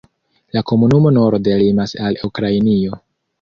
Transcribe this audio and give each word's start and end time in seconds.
La 0.57 0.61
komunumo 0.71 1.11
norde 1.17 1.59
limas 1.65 1.95
al 2.07 2.19
Ukrainio. 2.31 3.01